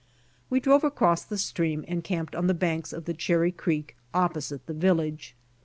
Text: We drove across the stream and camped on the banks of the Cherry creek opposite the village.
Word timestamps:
We 0.49 0.59
drove 0.59 0.83
across 0.83 1.23
the 1.23 1.37
stream 1.37 1.85
and 1.87 2.03
camped 2.03 2.35
on 2.35 2.47
the 2.47 2.55
banks 2.55 2.91
of 2.91 3.05
the 3.05 3.13
Cherry 3.13 3.51
creek 3.51 3.95
opposite 4.15 4.65
the 4.65 4.73
village. 4.73 5.35